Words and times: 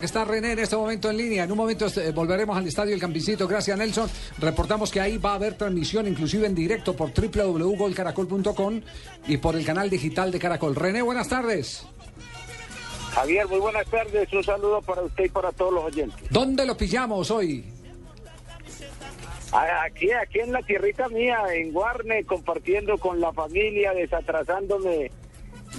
Está 0.00 0.24
René 0.24 0.52
en 0.52 0.60
este 0.60 0.76
momento 0.76 1.10
en 1.10 1.16
línea. 1.16 1.42
En 1.42 1.50
un 1.50 1.58
momento 1.58 1.86
este, 1.86 2.12
volveremos 2.12 2.56
al 2.56 2.64
estadio 2.64 2.94
El 2.94 3.00
Campicito. 3.00 3.48
Gracias, 3.48 3.76
Nelson. 3.76 4.08
Reportamos 4.38 4.92
que 4.92 5.00
ahí 5.00 5.18
va 5.18 5.32
a 5.32 5.34
haber 5.34 5.54
transmisión, 5.54 6.06
inclusive 6.06 6.46
en 6.46 6.54
directo, 6.54 6.94
por 6.94 7.10
www.golcaracol.com 7.10 8.80
y 9.26 9.38
por 9.38 9.56
el 9.56 9.64
canal 9.64 9.90
digital 9.90 10.30
de 10.30 10.38
Caracol. 10.38 10.76
René, 10.76 11.02
buenas 11.02 11.28
tardes. 11.28 11.84
Javier, 13.10 13.48
muy 13.48 13.58
buenas 13.58 13.88
tardes. 13.88 14.32
Un 14.32 14.44
saludo 14.44 14.80
para 14.82 15.02
usted 15.02 15.24
y 15.24 15.28
para 15.30 15.50
todos 15.50 15.72
los 15.72 15.82
oyentes. 15.86 16.30
¿Dónde 16.30 16.64
lo 16.64 16.76
pillamos 16.76 17.32
hoy? 17.32 17.64
Aquí, 19.50 20.12
aquí 20.12 20.38
en 20.38 20.52
la 20.52 20.62
tierrita 20.62 21.08
mía, 21.08 21.40
en 21.52 21.72
Guarne, 21.72 22.22
compartiendo 22.22 22.98
con 22.98 23.20
la 23.20 23.32
familia, 23.32 23.92
desatrasándome 23.94 25.10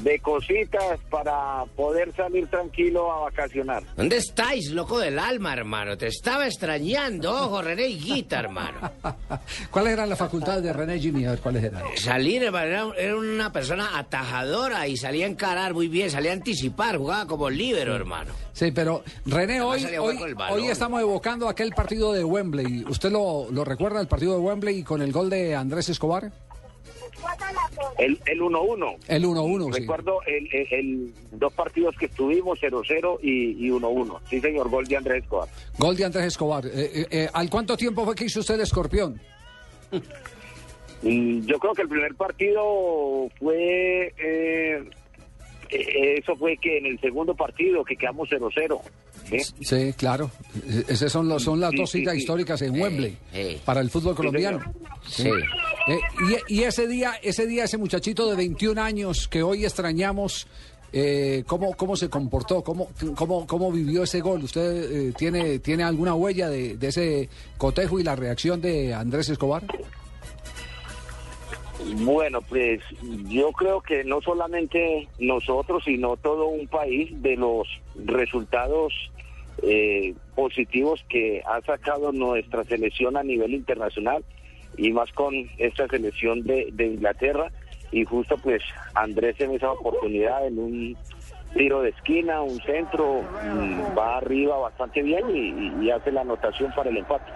de 0.04 0.20
cositas 0.20 1.00
para 1.10 1.66
poder 1.76 2.14
salir 2.16 2.48
tranquilo 2.48 3.12
a 3.12 3.22
vacacionar. 3.22 3.84
¿Dónde 3.96 4.18
estáis, 4.18 4.72
loco 4.72 5.00
del 5.00 5.20
alma, 5.20 5.54
hermano? 5.54 5.98
Te 5.98 6.08
estaba 6.08 6.48
extrañando, 6.48 7.32
ojo, 7.32 7.62
René 7.62 7.88
y 7.88 8.00
Guita, 8.00 8.40
hermano. 8.40 8.92
¿Cuáles 9.72 9.94
eran 9.94 10.10
las 10.10 10.18
facultades 10.18 10.64
de 10.64 10.74
René 10.74 11.00
Jimmy? 11.00 11.26
A 11.26 11.32
ver, 11.32 11.40
¿cuáles 11.40 11.64
eran? 11.64 11.84
Salir, 11.96 12.44
hermano, 12.44 12.94
era, 12.94 13.16
una 13.16 13.52
persona 13.52 13.98
atajadora 13.98 14.88
y 14.88 14.98
salía 14.98 15.26
a 15.26 15.30
encarar 15.30 15.74
muy 15.74 15.88
bien, 15.88 16.10
salía 16.10 16.32
a 16.32 16.36
anticipar, 16.36 16.98
jugaba 16.98 17.26
como 17.26 17.50
líbero, 17.50 17.96
hermano. 17.96 18.34
Sí, 18.54 18.72
pero 18.72 19.04
René, 19.26 19.62
hoy, 19.62 19.86
hoy, 20.00 20.18
hoy, 20.50 20.68
estamos 20.68 21.02
evocando 21.02 21.48
aquel 21.48 21.72
partido 21.72 22.14
de 22.14 22.24
Wembley. 22.24 22.86
¿Usted 22.88 23.12
lo, 23.12 23.48
lo 23.52 23.64
recuerda, 23.64 24.02
el 24.02 24.08
partido 24.08 24.34
de 24.34 24.40
Wembley 24.40 24.84
con 24.84 25.02
el 25.02 25.12
gol 25.12 25.30
de 25.30 25.56
Andrés 25.56 25.90
Escobar? 25.90 26.32
El 27.98 28.20
1-1. 28.40 28.98
El 29.08 29.26
1-1, 29.26 29.74
sí. 29.74 29.82
Recuerdo 29.82 30.20
el, 30.26 30.50
el, 30.72 31.14
dos 31.32 31.54
partidos 31.54 31.96
que 31.98 32.06
estuvimos, 32.06 32.60
0-0 32.62 33.20
y 33.22 33.70
1-1. 33.70 34.20
Sí, 34.30 34.40
señor, 34.40 34.70
gol 34.70 34.86
de 34.86 34.98
Andrés 34.98 35.24
Escobar. 35.24 35.50
Gol 35.78 35.96
de 35.96 36.06
Andrés 36.06 36.26
Escobar. 36.26 36.66
Eh, 36.66 36.72
eh, 36.76 37.08
eh, 37.10 37.30
¿Al 37.34 37.50
cuánto 37.50 37.76
tiempo 37.76 38.06
fue 38.06 38.16
que 38.16 38.26
hizo 38.26 38.40
usted 38.40 38.56
el 38.56 38.62
escorpión? 38.62 39.20
Mm, 41.02 41.46
yo 41.46 41.58
creo 41.60 41.74
que 41.74 41.84
el 41.84 41.88
primer 41.88 42.14
partido 42.16 43.30
fue... 43.40 44.14
eso 45.70 46.36
fue 46.36 46.58
que 46.58 46.78
en 46.78 46.88
el 46.88 47.00
segundo 47.00 47.34
partido 47.36 47.86
que 47.86 47.96
quedamos 47.96 48.30
0-0. 48.30 48.82
¿Sí? 49.62 49.94
claro. 49.94 50.32
Esas 50.88 51.12
son, 51.12 51.28
los, 51.28 51.44
son 51.44 51.60
las 51.60 51.72
dos 51.76 51.92
citas 51.92 52.16
históricas 52.16 52.62
en 52.62 52.80
Wembley 52.80 53.18
para 53.66 53.82
el 53.82 53.90
fútbol 53.90 54.16
colombiano. 54.16 54.60
Sí. 55.08 55.30
Eh, 55.90 56.00
y, 56.48 56.64
ese 56.64 56.88
día, 56.88 57.14
ese 57.24 57.48
día, 57.48 57.64
ese 57.64 57.78
muchachito 57.78 58.30
de 58.30 58.36
21 58.36 58.80
años 58.82 59.28
que 59.28 59.42
hoy 59.42 59.66
extrañamos, 59.66 60.48
eh, 60.94 61.44
¿cómo, 61.48 61.76
¿cómo 61.76 61.96
se 61.96 62.10
comportó? 62.10 62.64
¿Cómo, 62.64 62.90
cómo, 63.16 63.48
cómo 63.48 63.72
vivió 63.72 64.04
ese 64.04 64.22
gol? 64.22 64.44
¿Usted 64.44 65.10
eh, 65.10 65.14
tiene, 65.18 65.60
tiene 65.60 65.84
alguna 65.84 66.14
huella 66.14 66.50
de, 66.50 66.78
ese 66.82 67.30
cotejo 67.58 68.00
y 68.00 68.04
la 68.04 68.16
reacción 68.16 68.62
de 68.62 68.94
Andrés 68.94 69.30
Escobar? 69.30 69.64
Bueno, 72.02 72.42
pues 72.42 72.82
yo 73.30 73.52
creo 73.54 73.82
que 73.82 74.04
no 74.04 74.22
solamente 74.22 75.08
nosotros, 75.18 75.84
sino 75.86 76.18
todo 76.18 76.48
un 76.48 76.68
país 76.68 77.10
de 77.22 77.36
los 77.36 77.68
resultados 77.96 78.94
positivos 80.36 81.04
que 81.10 81.42
ha 81.46 81.62
sacado 81.62 82.12
nuestra 82.12 82.64
selección 82.64 83.18
a 83.18 83.24
nivel 83.24 83.54
internacional 83.54 84.24
y 84.78 84.92
más 84.92 85.12
con 85.12 85.34
esta 85.58 85.88
selección 85.88 86.44
de, 86.44 86.72
Inglaterra. 86.80 87.52
Y 87.92 88.06
justo 88.06 88.38
pues 88.38 88.62
Andrés 88.94 89.36
en 89.40 89.52
esa 89.52 89.72
oportunidad 89.72 90.46
en 90.46 90.60
un 90.60 90.98
tiro 91.56 91.82
de 91.82 91.90
esquina, 91.90 92.42
un 92.42 92.60
centro, 92.62 93.22
mm, 93.22 93.98
va 93.98 94.18
arriba 94.18 94.58
bastante 94.58 95.02
bien 95.02 95.24
y, 95.82 95.90
hace 95.90 96.12
la 96.12 96.22
anotación 96.22 96.72
para 96.76 96.90
el 96.92 96.98
empate. 96.98 97.32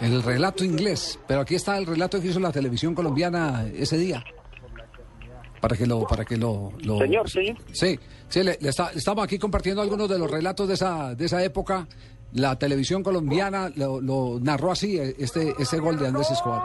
El 0.00 0.22
relato 0.22 0.64
inglés, 0.64 1.18
pero 1.26 1.40
aquí 1.40 1.56
está 1.56 1.76
el 1.78 1.86
relato 1.86 2.20
que 2.20 2.28
hizo 2.28 2.40
la 2.40 2.52
televisión 2.52 2.94
colombiana 2.94 3.66
ese 3.74 3.98
día 3.98 4.24
para 5.62 5.76
que 5.76 5.86
lo 5.86 6.02
para 6.08 6.24
que 6.24 6.36
lo, 6.36 6.72
señor 6.98 7.30
sí. 7.30 7.54
Sí 7.70 7.98
sí 8.28 8.42
le, 8.42 8.58
estamos 8.60 9.24
aquí 9.24 9.38
compartiendo 9.38 9.80
algunos 9.80 10.08
de 10.08 10.18
los 10.18 10.28
relatos 10.28 10.66
de 10.66 10.74
esa 10.74 11.14
de 11.14 11.24
esa 11.24 11.42
época. 11.44 11.86
La 12.32 12.58
televisión 12.58 13.04
colombiana 13.04 13.70
lo, 13.76 14.40
narró 14.40 14.72
así 14.72 14.98
este 14.98 15.54
ese 15.56 15.78
gol 15.78 16.00
de 16.00 16.08
Andrés 16.08 16.32
Escobar. 16.32 16.62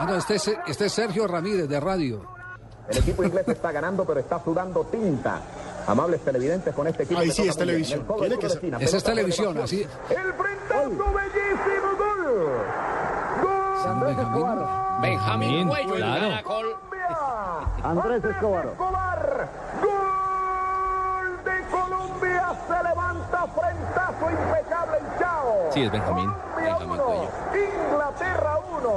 Ah 0.00 0.06
no 0.08 0.16
este 0.16 0.34
es, 0.34 0.50
este 0.66 0.86
es 0.86 0.92
Sergio 0.92 1.28
Ramírez 1.28 1.68
de 1.68 1.78
radio. 1.78 2.26
El 2.90 2.98
equipo 2.98 3.22
inglés 3.22 3.46
está 3.46 3.70
ganando 3.70 4.04
pero 4.04 4.18
está 4.18 4.42
sudando 4.42 4.84
tinta. 4.86 5.42
Amables 5.86 6.20
televidentes 6.22 6.74
con 6.74 6.88
este 6.88 7.04
equipo 7.04 7.20
ahí 7.20 7.30
sí 7.30 7.46
es 7.46 7.56
televisión. 7.56 8.04
Esa 8.80 8.96
es 8.96 9.04
televisión 9.04 9.58
así 9.58 9.86
el 10.10 11.02
bellísimo 11.12 11.77
Escobar 14.10 14.58
Benjamín 15.00 15.68
Cuello, 15.68 15.94
claro. 15.94 16.28
Andrés 17.82 18.24
Escobar. 18.24 18.66
Escobar. 18.66 19.48
Gol 19.82 21.44
de 21.44 21.62
Colombia. 21.70 22.48
Se 22.66 22.82
levanta 22.88 23.46
frentazo 23.46 24.30
impecable 24.30 24.98
el 24.98 25.18
Chao. 25.18 25.54
Sí, 25.70 25.82
es 25.82 25.90
Benjamín. 25.92 26.32
Benjamín 26.56 26.88
Cuello. 26.88 27.28
Inglaterra 27.54 28.58
1. 28.80 28.88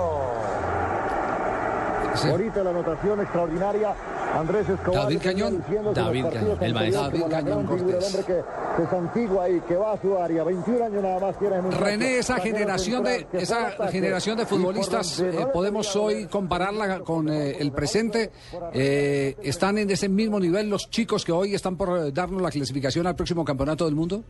Ahorita 2.31 2.63
la 2.63 2.69
anotación 2.71 3.21
extraordinaria 3.21 3.93
Andrés 4.33 4.69
Escobar. 4.69 5.03
David 5.03 5.19
Cañón. 5.21 5.63
David 5.93 6.25
Cañón, 6.31 6.57
el 6.61 6.73
maestro. 6.73 7.01
David 7.03 7.23
Cañón 7.29 7.65
Cortés. 7.65 7.87
El 7.87 8.03
hombre 8.03 8.23
que, 8.25 8.83
se 8.83 8.89
santigua 8.89 9.49
y 9.49 9.59
que 9.61 9.75
va 9.75 9.93
a 9.93 10.01
su 10.01 10.17
área. 10.17 10.43
21 10.43 10.85
años 10.85 11.03
nada 11.03 11.19
más 11.19 11.39
tiene. 11.39 11.61
René, 11.71 12.17
esa 12.17 12.37
generación 12.39 13.03
de 13.03 13.27
esa 13.33 13.87
generación 13.89 14.37
de 14.37 14.45
futbolistas, 14.45 15.19
eh, 15.19 15.47
podemos 15.53 15.95
hoy 15.95 16.27
compararla 16.27 16.99
con 17.01 17.29
eh, 17.29 17.57
el 17.59 17.71
presente. 17.71 18.31
Eh, 18.73 19.35
¿Están 19.43 19.77
en 19.77 19.89
ese 19.89 20.09
mismo 20.09 20.39
nivel 20.39 20.69
los 20.69 20.89
chicos 20.89 21.25
que 21.25 21.31
hoy 21.31 21.53
están 21.53 21.75
por 21.75 22.13
darnos 22.13 22.41
la 22.41 22.49
clasificación 22.49 23.07
al 23.07 23.15
próximo 23.15 23.43
campeonato 23.43 23.85
del 23.85 23.95
mundo? 23.95 24.23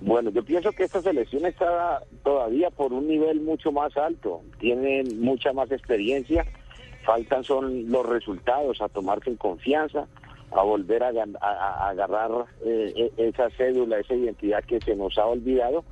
Bueno, 0.00 0.30
yo 0.30 0.44
pienso 0.44 0.70
que 0.72 0.84
esta 0.84 1.00
selección 1.00 1.46
está 1.46 2.02
todavía 2.22 2.70
por 2.70 2.92
un 2.92 3.08
nivel 3.08 3.40
mucho 3.40 3.72
más 3.72 3.96
alto. 3.96 4.42
Tienen 4.58 5.20
mucha 5.20 5.52
más 5.52 5.70
experiencia 5.72 6.44
faltan 7.06 7.44
son 7.44 7.90
los 7.90 8.04
resultados, 8.04 8.82
a 8.82 8.88
tomarse 8.88 9.30
en 9.30 9.36
confianza, 9.36 10.06
a 10.50 10.62
volver 10.62 11.02
a, 11.04 11.88
agarrar 11.88 12.30
eh, 12.64 13.10
e, 13.16 13.28
esa 13.28 13.48
cédula, 13.50 14.00
esa 14.00 14.14
identidad 14.14 14.64
que 14.64 14.80
se 14.80 14.96
nos 14.96 15.16
ha 15.16 15.26
olvidado, 15.26 15.84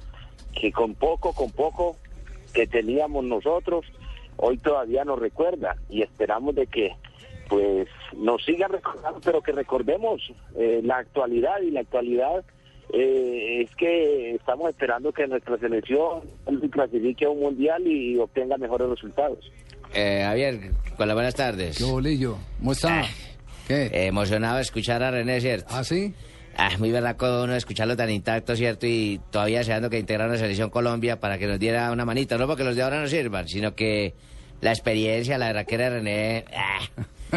que 0.52 0.72
con 0.72 0.94
poco, 0.94 1.32
con 1.32 1.50
poco 1.52 1.96
que 2.52 2.66
teníamos 2.66 3.24
nosotros, 3.24 3.86
hoy 4.36 4.58
todavía 4.58 5.04
nos 5.04 5.18
recuerda 5.18 5.76
y 5.88 6.02
esperamos 6.02 6.54
de 6.56 6.66
que 6.66 6.96
pues 7.48 7.88
nos 8.16 8.44
sigan 8.44 8.72
recordando, 8.72 9.20
pero 9.24 9.42
que 9.42 9.52
recordemos 9.52 10.20
eh, 10.56 10.80
la 10.82 10.98
actualidad 10.98 11.60
y 11.60 11.70
la 11.70 11.80
actualidad 11.80 12.44
eh, 12.92 13.62
es 13.62 13.74
que 13.76 14.34
estamos 14.34 14.70
esperando 14.70 15.12
que 15.12 15.26
nuestra 15.26 15.58
selección 15.58 16.22
clasifique 16.70 17.24
a 17.24 17.30
un 17.30 17.40
mundial 17.40 17.86
y 17.86 18.18
obtenga 18.18 18.56
mejores 18.56 18.88
resultados. 18.88 19.50
Eh, 19.94 20.22
Javier, 20.24 20.72
con 20.96 21.06
las 21.08 21.14
buenas 21.14 21.34
tardes. 21.34 21.78
¿Qué 21.78 21.84
bolillo? 21.84 22.36
¿Cómo 22.58 22.72
está? 22.72 23.00
Ah, 23.02 23.08
¿Qué? 23.68 23.90
emocionado 24.06 24.56
de 24.56 24.62
escuchar 24.62 25.02
a 25.02 25.10
René, 25.10 25.40
¿cierto? 25.40 25.74
¿Ah, 25.74 25.84
sí? 25.84 26.14
Ah, 26.56 26.70
muy 26.78 26.90
verdad 26.90 27.16
uno 27.44 27.54
escucharlo 27.54 27.96
tan 27.96 28.10
intacto, 28.10 28.54
¿cierto? 28.56 28.86
Y 28.86 29.20
todavía 29.30 29.58
deseando 29.58 29.90
que 29.90 29.98
integrara 29.98 30.32
la 30.32 30.38
selección 30.38 30.70
Colombia 30.70 31.18
para 31.18 31.38
que 31.38 31.46
nos 31.46 31.58
diera 31.58 31.90
una 31.90 32.04
manita. 32.04 32.36
No 32.38 32.46
porque 32.46 32.64
los 32.64 32.76
de 32.76 32.82
ahora 32.82 33.00
no 33.00 33.08
sirvan, 33.08 33.48
sino 33.48 33.74
que 33.74 34.14
la 34.60 34.70
experiencia, 34.70 35.38
la 35.38 35.48
verdad 35.48 35.66
que 35.66 35.74
era 35.74 35.90
René... 35.90 36.44
Ah, 36.54 36.80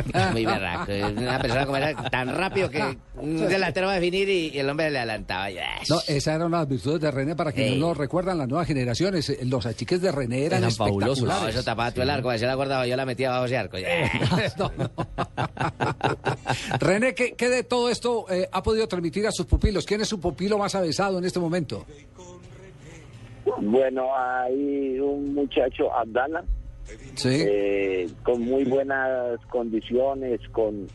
Muy 0.31 0.45
berraco. 0.45 0.91
Una 1.17 1.39
persona 1.39 1.65
como 1.65 1.77
esa, 1.77 2.09
tan 2.09 2.35
rápido 2.35 2.69
que 2.69 2.97
un 3.15 3.47
delantero 3.47 3.87
va 3.87 3.93
a 3.93 3.95
definir 3.95 4.29
y, 4.29 4.57
el 4.57 4.69
hombre 4.69 4.91
le 4.91 4.99
adelantaba. 4.99 5.47
No, 5.89 5.99
esas 6.07 6.35
eran 6.35 6.51
las 6.51 6.67
virtudes 6.67 7.01
de 7.01 7.11
René 7.11 7.35
para 7.35 7.51
que 7.51 7.71
no 7.71 7.87
lo 7.87 7.93
recuerdan 7.93 8.37
las 8.37 8.47
nuevas 8.47 8.67
generaciones. 8.67 9.37
Los 9.45 9.65
achiques 9.65 10.01
de 10.01 10.11
René 10.11 10.45
eran, 10.45 10.63
espectaculares. 10.63 11.21
No, 11.21 11.47
eso 11.47 11.63
tapaba 11.63 11.91
todo 11.91 12.03
el 12.03 12.09
arco. 12.09 12.31
Si 12.37 12.45
la 12.45 12.55
guardaba, 12.55 12.87
yo 12.87 12.95
la 12.95 13.05
metía 13.05 13.29
bajo 13.29 13.45
ese 13.45 13.57
arco. 13.57 13.77
René, 16.79 17.13
¿qué, 17.13 17.49
de 17.49 17.63
todo 17.63 17.89
esto 17.89 18.25
eh, 18.29 18.47
ha 18.51 18.63
podido 18.63 18.87
transmitir 18.87 19.27
a 19.27 19.31
sus 19.31 19.45
pupilos? 19.45 19.85
¿Quién 19.85 20.01
es 20.01 20.07
su 20.07 20.19
pupilo 20.19 20.57
más 20.57 20.73
avesado 20.75 21.19
en 21.19 21.25
este 21.25 21.39
momento? 21.39 21.85
Bueno, 23.61 24.07
hay 24.15 24.99
un 24.99 25.33
muchacho, 25.33 25.93
Abdala, 25.93 26.43
eh, 27.25 27.86
con 28.23 28.41
muy 28.41 28.63
buenas 28.63 29.39
condiciones, 29.49 30.39
con 30.51 30.87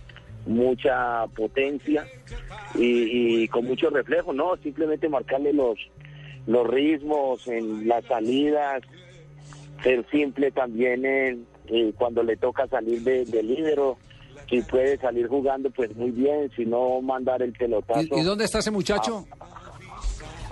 mucha 0.47 1.27
potencia 1.29 2.07
y, 2.75 3.47
con 3.49 3.65
mucho 3.67 3.91
reflejo, 3.91 4.33
¿no? 4.33 4.57
Simplemente 4.63 5.09
marcarle 5.09 5.53
los, 5.53 5.79
los 6.47 6.67
ritmos 6.67 7.47
en 7.47 7.87
las 7.87 8.05
salidas, 8.07 8.83
ser 9.83 10.05
simple 10.11 10.51
también 10.51 11.05
en, 11.05 11.47
eh, 11.69 11.93
cuando 11.97 12.23
le 12.23 12.37
toca 12.37 12.67
salir 12.69 13.03
de, 13.03 13.25
de 13.25 13.43
lídero. 13.43 13.99
Si 14.51 14.61
puede 14.63 14.99
salir 14.99 15.29
jugando, 15.29 15.71
pues 15.71 15.95
muy 15.97 16.11
bien. 16.11 16.51
Si 16.57 16.67
no, 16.67 17.01
mandar 17.01 17.43
el 17.43 17.53
pelotazo. 17.53 18.03
¿Y, 18.17 18.21
y 18.21 18.23
dónde 18.23 18.45
está 18.45 18.59
ese 18.59 18.71
muchacho? 18.71 19.27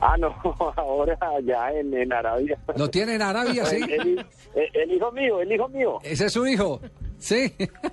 Ah, 0.02 0.16
no, 0.18 0.34
ahora 0.76 1.18
ya 1.44 1.72
en, 1.72 1.92
en 1.94 2.12
Arabia. 2.12 2.58
¿Lo 2.76 2.88
tiene 2.88 3.14
en 3.16 3.22
Arabia, 3.22 3.64
sí? 3.66 3.76
El, 3.76 4.18
el- 4.54 4.70
el 4.74 4.92
hijo 4.92 5.12
mío, 5.12 5.40
el 5.40 5.52
hijo 5.52 5.68
mío. 5.68 5.98
¿Ese 6.02 6.26
es 6.26 6.32
su 6.32 6.46
hijo? 6.46 6.80
Sí. 7.18 7.52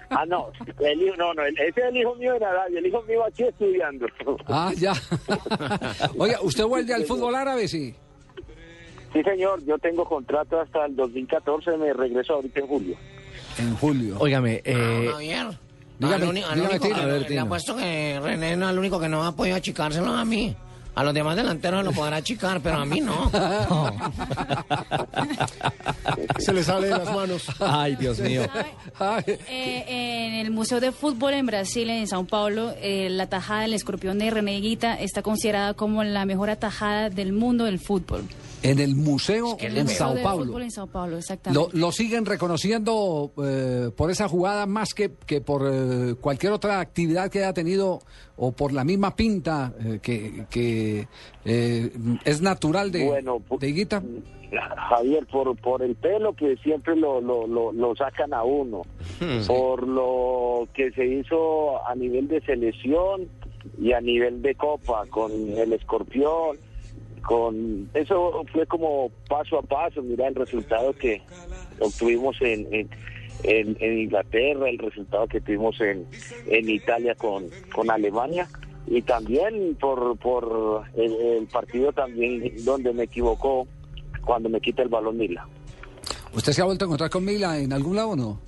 Ah, 0.09 0.25
no, 0.25 0.49
el 0.79 1.01
hijo, 1.01 1.15
no, 1.17 1.33
no, 1.33 1.43
ese 1.45 1.67
es 1.67 1.77
el 1.77 1.97
hijo 1.97 2.15
mío 2.15 2.35
en 2.35 2.43
Arabia, 2.43 2.79
el 2.79 2.85
hijo 2.85 3.01
mío 3.03 3.23
aquí 3.25 3.43
estudiando. 3.43 4.05
Ah, 4.47 4.71
ya. 4.77 4.93
Oiga, 6.17 6.39
¿usted 6.41 6.63
vuelve 6.65 6.93
al 6.93 7.03
fútbol 7.05 7.35
árabe, 7.35 7.67
sí? 7.67 7.93
Sí, 9.13 9.23
señor, 9.23 9.63
yo 9.65 9.77
tengo 9.79 10.05
contrato 10.05 10.59
hasta 10.61 10.85
el 10.85 10.95
2014, 10.95 11.77
me 11.77 11.91
regreso 11.93 12.35
ahorita 12.35 12.59
en 12.61 12.67
julio. 12.67 12.95
En 13.57 13.75
julio. 13.75 14.15
Óigame, 14.19 14.61
eh, 14.63 15.09
dígame, 15.99 16.15
al 16.15 16.23
uni- 16.29 16.43
al 16.43 16.55
dígame, 16.55 16.69
único 16.75 16.87
que- 16.87 16.93
A 17.01 17.05
ver, 17.05 17.29
le 17.29 17.39
apuesto 17.39 17.75
que 17.75 18.19
René 18.21 18.55
no 18.55 18.65
es 18.67 18.71
el 18.73 18.79
único 18.79 18.99
que 18.99 19.09
no 19.09 19.23
ha 19.25 19.35
podido 19.35 19.55
achicárselo 19.57 20.11
a 20.13 20.23
mí. 20.25 20.55
A 20.97 21.03
los 21.03 21.13
demás 21.13 21.35
delanteros 21.35 21.85
lo 21.85 21.91
podrá 21.91 22.15
achicar, 22.15 22.59
pero 22.59 22.77
a 22.77 22.85
mí 22.85 23.01
no. 23.01 23.29
Se 26.39 26.51
le 26.51 26.63
sale 26.63 26.87
de 26.87 26.97
las 26.97 27.13
manos. 27.13 27.45
ay, 27.59 27.95
Dios 27.97 28.17
mío. 28.17 28.41
Eh, 29.47 29.85
en 29.87 30.33
el 30.33 30.49
Museo 30.49 30.79
de 30.79 30.91
Fútbol 30.91 31.35
en 31.35 31.45
Brasil, 31.45 31.87
en 31.91 32.07
Sao 32.07 32.25
Paulo, 32.25 32.73
eh, 32.81 33.09
la 33.11 33.27
tajada 33.27 33.61
del 33.61 33.75
escorpión 33.75 34.17
de 34.17 34.31
René 34.31 34.57
Higuita 34.57 34.95
está 34.95 35.21
considerada 35.21 35.75
como 35.75 36.03
la 36.03 36.25
mejor 36.25 36.49
atajada 36.49 37.11
del 37.11 37.31
mundo 37.31 37.65
del 37.65 37.77
fútbol. 37.77 38.23
En 38.63 38.79
el 38.79 38.95
museo 38.95 39.55
El 39.59 39.77
en 39.77 39.83
Museo 39.83 39.97
Sao 39.97 40.23
Paulo. 40.23 40.59
En 40.59 40.71
Sao 40.71 40.87
Paulo, 40.87 41.11
Lo, 41.11 41.17
exactamente. 41.19 41.77
lo 41.77 41.91
siguen 41.91 42.25
reconociendo 42.25 43.31
eh, 43.43 43.91
por 43.95 44.11
esa 44.11 44.27
jugada 44.27 44.65
más 44.65 44.93
que, 44.93 45.11
que 45.25 45.41
por 45.41 45.63
eh, 45.71 46.15
cualquier 46.19 46.53
otra 46.53 46.79
actividad 46.79 47.29
que 47.29 47.39
haya 47.39 47.53
tenido 47.53 47.99
o 48.35 48.51
por 48.51 48.73
la 48.73 48.83
misma 48.83 49.15
pinta 49.15 49.73
eh, 49.83 49.99
que, 50.01 50.45
que 50.49 51.07
eh, 51.45 51.91
es 52.25 52.41
natural 52.41 52.91
de, 52.91 53.05
Bueno, 53.05 53.41
de 53.59 53.69
Higuita. 53.69 54.01
Javier, 54.89 55.25
por, 55.29 55.55
por 55.57 55.81
el 55.83 55.95
pelo 55.95 56.33
que 56.33 56.55
siempre 56.63 56.95
lo, 56.95 57.19
lo, 57.19 57.45
lo, 57.47 57.73
lo 57.73 57.95
sacan 57.97 58.33
a 58.33 58.43
uno, 58.43 58.83
por 59.45 59.85
lo 59.85 60.67
que 60.73 60.89
se 60.91 61.05
hizo 61.05 61.85
a 61.85 61.93
nivel 61.95 62.29
de 62.29 62.39
selección 62.41 63.27
y 63.77 63.91
a 63.91 63.99
nivel 63.99 64.41
de 64.41 64.55
copa 64.55 65.05
con 65.09 65.31
el 65.33 65.73
escorpión, 65.73 66.57
con 67.27 67.89
eso 67.93 68.45
fue 68.53 68.65
como 68.67 69.11
paso 69.27 69.59
a 69.59 69.61
paso, 69.61 70.01
mira 70.01 70.29
el 70.29 70.35
resultado 70.35 70.93
que 70.93 71.21
obtuvimos 71.81 72.37
en, 72.41 72.73
en, 72.73 72.89
en- 73.43 73.77
en 73.81 73.99
Inglaterra, 73.99 74.69
el 74.69 74.77
resultado 74.77 75.27
que 75.27 75.41
tuvimos 75.41 75.79
en, 75.81 76.07
en 76.47 76.69
Italia 76.69 77.15
con, 77.15 77.43
con 77.75 77.91
Alemania 77.91 78.47
y 78.87 79.01
también 79.01 79.75
por, 79.75 80.15
por 80.19 80.83
el, 80.95 81.45
partido 81.51 81.91
también 81.91 82.49
donde 82.63 82.93
me 82.93 83.03
equivocó 83.03 83.67
cuando 84.25 84.47
me 84.47 84.61
quita 84.61 84.83
el 84.83 84.87
balón 84.89 85.17
Mila. 85.17 85.45
¿Usted 86.33 86.53
se 86.53 86.61
ha 86.61 86.65
vuelto 86.65 86.85
a 86.85 86.87
encontrar 86.87 87.09
con 87.09 87.25
Mila 87.25 87.59
en 87.59 87.73
algún 87.73 87.97
lado 87.97 88.11
o 88.11 88.15
no? 88.15 88.39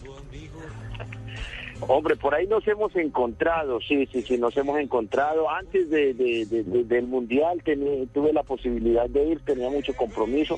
Hombre, 1.87 2.15
por 2.17 2.35
ahí 2.35 2.45
nos 2.45 2.67
hemos 2.67 2.95
encontrado, 2.95 3.79
sí, 3.81 4.05
sí, 4.11 4.21
sí, 4.21 4.37
nos 4.37 4.55
hemos 4.57 4.77
encontrado. 4.79 5.49
Antes 5.49 5.89
de, 5.89 6.13
de- 6.13 6.45
de- 6.45 6.63
de- 6.63 6.83
del 6.83 7.07
Mundial 7.07 7.61
tení- 7.63 8.07
tuve 8.13 8.33
la 8.33 8.43
posibilidad 8.43 9.09
de 9.09 9.25
ir, 9.29 9.39
tenía 9.45 9.69
mucho 9.69 9.93
compromiso, 9.95 10.57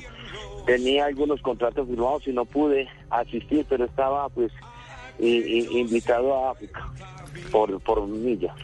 tenía 0.66 1.06
algunos 1.06 1.40
contratos 1.40 1.86
firmados 1.88 2.26
y 2.26 2.32
no 2.32 2.44
pude 2.44 2.88
asistir, 3.10 3.64
pero 3.68 3.84
estaba 3.84 4.28
pues 4.30 4.50
invitado 5.18 6.34
a 6.34 6.50
África 6.52 6.90
por, 7.50 7.80
por 7.80 8.06
Milla. 8.06 8.54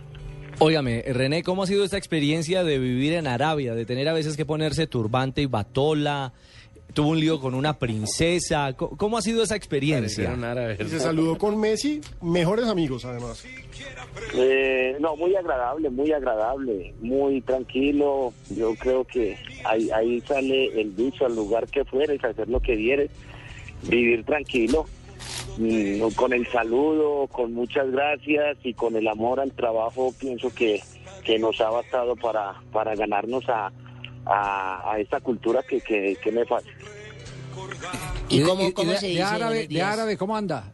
Óigame, 0.58 1.04
René, 1.06 1.44
¿cómo 1.44 1.62
ha 1.62 1.66
sido 1.66 1.84
esta 1.84 1.96
experiencia 1.99 2.64
de 2.64 2.78
vivir 2.81 3.12
en 3.12 3.28
Arabia, 3.28 3.75
de 3.76 3.87
tener 3.87 4.08
a 4.08 4.12
veces 4.12 4.37
que 4.37 4.44
ponerse 4.44 4.88
turbante 4.88 5.40
y 5.43 5.46
batola? 5.46 6.32
Tuvo 6.94 7.11
un 7.11 7.20
lío 7.20 7.38
con 7.40 7.55
una 7.55 7.79
princesa. 7.79 8.73
Co- 8.75 8.90
¿Cómo 8.96 9.19
ha 9.19 9.23
sido 9.23 9.43
esa 9.43 9.55
experiencia? 9.56 10.25
Y 10.81 10.88
se 10.88 10.99
saludó 11.00 11.37
con 11.38 11.58
Messi, 11.61 12.00
mejores 12.23 12.67
amigos 12.67 13.05
además. 13.05 13.44
Eh, 14.35 14.96
no, 14.99 15.14
muy 15.17 15.35
agradable, 15.37 15.90
muy 15.90 16.11
agradable, 16.12 16.94
muy 17.00 17.40
tranquilo. 17.43 18.32
Yo 18.50 18.75
creo 18.75 19.05
que 19.05 19.37
ahí, 19.64 19.90
ahí 19.90 20.20
sale 20.23 20.81
el 20.81 20.96
dicho 20.96 21.26
al 21.26 21.37
lugar 21.37 21.67
que 21.69 21.85
fueres, 21.85 22.23
hacer 22.25 22.49
lo 22.49 22.61
que 22.61 22.75
vieres, 22.75 23.11
vivir 23.85 24.25
tranquilo, 24.25 24.87
mm, 25.58 26.00
con 26.17 26.32
el 26.32 26.46
saludo, 26.49 27.26
con 27.29 27.52
muchas 27.52 27.90
gracias 27.93 28.56
y 28.64 28.75
con 28.75 28.96
el 28.96 29.06
amor 29.08 29.40
al 29.40 29.52
trabajo, 29.52 30.12
pienso 30.19 30.52
que, 30.55 30.82
que 31.25 31.38
nos 31.38 31.61
ha 31.61 31.70
bastado 31.70 32.17
para, 32.17 32.55
para 32.73 32.94
ganarnos 32.96 33.44
a, 33.49 33.70
a, 34.28 34.92
a 34.92 34.98
esta 35.00 35.20
cultura 35.20 35.62
que, 35.62 35.80
que, 35.80 36.16
que 36.22 36.30
me 36.32 36.44
falta. 36.44 36.70
¿Y 38.28 38.40
de- 38.40 38.44
cómo, 38.44 38.72
cómo 38.75 38.92
de, 38.92 38.98
se 38.98 39.06
de 39.06 39.12
dice? 39.12 39.22
árabe, 39.22 39.66
de 39.69 39.82
árabe, 39.82 40.16
¿cómo 40.16 40.36
anda? 40.36 40.72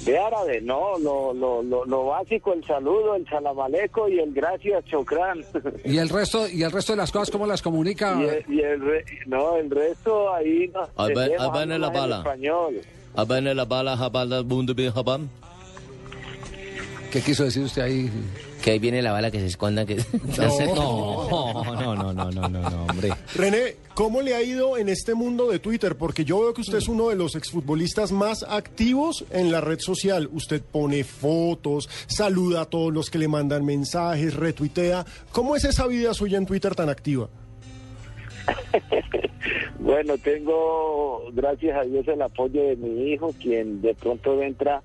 De 0.00 0.18
árabe, 0.18 0.60
no, 0.60 0.98
lo, 0.98 1.32
lo, 1.32 1.62
lo, 1.62 1.84
lo 1.84 2.06
básico, 2.06 2.52
el 2.52 2.66
saludo, 2.66 3.14
el 3.14 3.24
salamaleco 3.28 4.08
y 4.08 4.18
el 4.18 4.32
gracias, 4.32 4.84
chocrán. 4.86 5.44
¿Y 5.84 5.98
el 5.98 6.08
resto 6.08 6.48
y 6.48 6.64
el 6.64 6.72
resto 6.72 6.92
de 6.94 6.96
las 6.96 7.12
cosas 7.12 7.30
cómo 7.30 7.46
las 7.46 7.62
comunica? 7.62 8.18
Y 8.20 8.24
el, 8.24 8.44
y 8.48 8.60
el 8.62 8.80
re- 8.80 9.04
no, 9.26 9.56
el 9.56 9.70
resto 9.70 10.34
ahí 10.34 10.68
no. 10.74 10.80
Ahí 10.96 11.12
ahí 11.16 11.32
algo 11.76 11.78
la 11.78 11.86
en 11.86 11.92
bala. 11.92 12.18
español. 12.18 12.80
Abene 13.14 13.54
la 13.54 13.64
bala, 13.64 13.96
jabala, 13.96 14.42
mundo 14.42 14.74
bien, 14.74 14.90
jabam. 14.90 15.28
¿Qué 17.12 17.20
quiso 17.20 17.44
decir 17.44 17.62
usted 17.62 17.82
ahí? 17.82 18.10
Que 18.62 18.70
ahí 18.70 18.78
viene 18.78 19.02
la 19.02 19.12
bala 19.12 19.30
que 19.30 19.40
se 19.40 19.46
esconda. 19.46 19.84
Que... 19.84 19.96
No, 20.72 21.74
no, 21.74 21.94
no, 21.94 22.12
no, 22.12 22.30
no, 22.30 22.48
no, 22.48 22.70
no, 22.70 22.84
hombre. 22.84 23.10
René, 23.34 23.76
¿cómo 23.94 24.22
le 24.22 24.34
ha 24.34 24.42
ido 24.42 24.76
en 24.76 24.88
este 24.88 25.14
mundo 25.14 25.50
de 25.50 25.58
Twitter? 25.58 25.96
Porque 25.96 26.24
yo 26.24 26.40
veo 26.40 26.54
que 26.54 26.60
usted 26.60 26.78
es 26.78 26.88
uno 26.88 27.08
de 27.08 27.16
los 27.16 27.34
exfutbolistas 27.34 28.12
más 28.12 28.44
activos 28.44 29.24
en 29.30 29.50
la 29.50 29.60
red 29.60 29.80
social. 29.80 30.28
Usted 30.32 30.62
pone 30.62 31.04
fotos, 31.04 31.88
saluda 32.06 32.62
a 32.62 32.66
todos 32.66 32.92
los 32.92 33.10
que 33.10 33.18
le 33.18 33.28
mandan 33.28 33.64
mensajes, 33.64 34.34
retuitea. 34.34 35.04
¿Cómo 35.32 35.56
es 35.56 35.64
esa 35.64 35.86
vida 35.86 36.14
suya 36.14 36.38
en 36.38 36.46
Twitter 36.46 36.74
tan 36.74 36.88
activa? 36.88 37.28
Bueno, 39.78 40.16
tengo, 40.16 41.30
gracias 41.32 41.76
a 41.76 41.82
Dios, 41.82 42.06
el 42.06 42.22
apoyo 42.22 42.62
de 42.62 42.76
mi 42.76 43.10
hijo, 43.10 43.34
quien 43.40 43.82
de 43.82 43.94
pronto 43.94 44.40
entra 44.40 44.80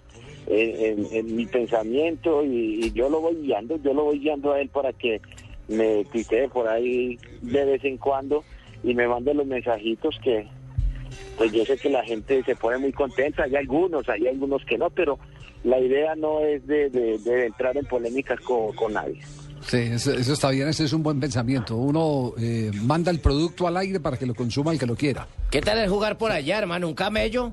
en, 0.47 0.85
en- 1.05 1.07
en 1.11 1.35
mi 1.35 1.45
pensamiento 1.45 2.43
y, 2.43 2.85
y 2.85 2.91
yo 2.93 3.09
lo 3.09 3.21
voy 3.21 3.35
guiando, 3.41 3.77
yo 3.83 3.93
lo 3.93 4.05
voy 4.05 4.19
guiando 4.19 4.53
a 4.53 4.61
él 4.61 4.69
para 4.69 4.93
que 4.93 5.21
me 5.67 6.05
tuitee 6.05 6.47
por 6.49 6.67
ahí 6.69 7.17
de 7.41 7.65
vez 7.65 7.83
en 7.83 7.97
cuando 7.97 8.43
y 8.83 8.93
me 8.93 9.07
mande 9.07 9.33
los 9.33 9.45
mensajitos 9.45 10.17
que, 10.23 10.47
pues 11.37 11.51
yo 11.51 11.65
sé 11.65 11.77
que 11.77 11.89
la 11.89 12.03
gente 12.03 12.43
se 12.43 12.55
pone 12.55 12.77
muy 12.77 12.93
contenta, 12.93 13.43
hay 13.43 13.55
algunos, 13.55 14.07
hay 14.07 14.27
algunos 14.27 14.63
que 14.65 14.77
no, 14.77 14.89
pero 14.89 15.19
la 15.63 15.79
idea 15.79 16.15
no 16.15 16.39
es 16.41 16.65
de, 16.67 16.89
de- 16.89 17.17
de 17.17 17.45
entrar 17.47 17.75
en 17.75 17.85
polémicas 17.85 18.39
con, 18.41 18.73
con 18.73 18.93
nadie. 18.93 19.19
Sí, 19.61 19.77
eso, 19.77 20.13
eso 20.13 20.33
está 20.33 20.51
bien, 20.51 20.67
ese 20.69 20.85
es 20.85 20.93
un 20.93 21.01
buen 21.03 21.19
pensamiento. 21.19 21.75
Uno 21.75 22.31
eh, 22.39 22.71
manda 22.83 23.11
el 23.11 23.19
producto 23.19 23.67
al 23.67 23.75
aire 23.75 23.99
para 23.99 24.15
que 24.15 24.25
lo 24.25 24.35
consuma 24.35 24.71
el 24.71 24.79
que 24.79 24.85
lo 24.85 24.95
quiera. 24.95 25.27
¿Qué 25.51 25.59
tal 25.61 25.79
el 25.79 25.89
jugar 25.89 26.17
por 26.17 26.31
allá, 26.31 26.59
hermano? 26.59 26.87
¿Un 26.87 26.93
camello? 26.93 27.51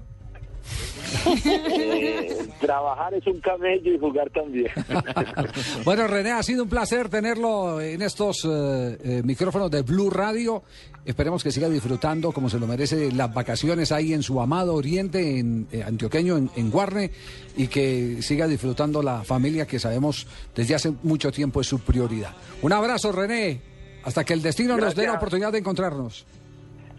Eh, 1.45 2.49
trabajar 2.61 3.15
es 3.15 3.27
un 3.27 3.41
camello 3.41 3.93
y 3.93 3.99
jugar 3.99 4.31
también. 4.31 4.71
Bueno, 5.85 6.07
René, 6.07 6.33
ha 6.33 6.43
sido 6.43 6.63
un 6.65 6.69
placer 6.69 7.09
tenerlo 7.09 7.81
en 7.81 8.03
estos 8.03 8.45
eh, 8.45 8.99
eh, 9.03 9.23
micrófonos 9.25 9.71
de 9.71 9.83
Blue 9.83 10.11
Radio. 10.11 10.63
Esperemos 11.05 11.43
que 11.43 11.51
siga 11.51 11.69
disfrutando 11.69 12.33
como 12.33 12.49
se 12.49 12.59
lo 12.59 12.67
merece 12.67 13.13
las 13.13 13.33
vacaciones 13.33 13.93
ahí 13.93 14.15
en 14.15 14.23
su 14.23 14.41
amado 14.41 14.75
oriente, 14.75 15.39
en 15.39 15.67
eh, 15.71 15.83
antioqueño, 15.83 16.37
en, 16.37 16.51
en 16.57 16.71
Guarne, 16.71 17.11
y 17.57 17.67
que 17.69 18.23
siga 18.23 18.47
disfrutando 18.47 19.03
la 19.03 19.23
familia 19.25 19.67
que 19.67 19.79
sabemos 19.79 20.27
desde 20.55 20.75
hace 20.75 20.93
mucho 21.03 21.31
tiempo 21.31 21.61
es 21.61 21.67
su 21.67 21.81
prioridad. 21.81 22.33
Un 22.63 22.73
abrazo, 22.73 23.13
René. 23.13 23.61
Hasta 24.05 24.25
que 24.25 24.35
el 24.35 24.43
destino 24.43 24.77
nos 24.77 24.95
dé 24.95 25.07
la 25.07 25.15
oportunidad 25.15 25.53
de 25.53 25.59
encontrarnos. 25.59 26.27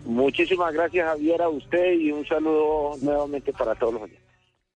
Muchísimas 0.05 0.74
gracias 0.74 1.07
Javier 1.07 1.41
a 1.41 1.50
usted 1.50 1.93
y 1.93 2.12
un 2.12 2.25
saludo 2.25 2.91
nuevamente 3.01 3.51
para 3.51 3.75
todos 3.75 3.93
los 3.95 4.03
oyentes. 4.03 4.25